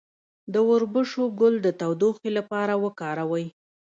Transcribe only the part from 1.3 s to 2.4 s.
ګل د تودوخې